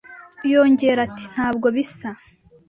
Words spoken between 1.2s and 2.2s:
Ntabwo bisa